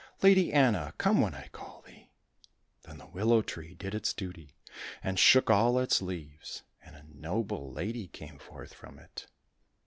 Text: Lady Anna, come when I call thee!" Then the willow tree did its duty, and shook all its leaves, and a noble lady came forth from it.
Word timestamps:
Lady 0.23 0.51
Anna, 0.51 0.95
come 0.97 1.21
when 1.21 1.35
I 1.35 1.49
call 1.49 1.83
thee!" 1.83 2.09
Then 2.85 2.97
the 2.97 3.05
willow 3.05 3.43
tree 3.43 3.75
did 3.75 3.93
its 3.93 4.13
duty, 4.13 4.55
and 5.03 5.19
shook 5.19 5.51
all 5.51 5.77
its 5.77 6.01
leaves, 6.01 6.63
and 6.83 6.95
a 6.95 7.03
noble 7.13 7.71
lady 7.71 8.07
came 8.07 8.39
forth 8.39 8.73
from 8.73 8.97
it. 8.97 9.27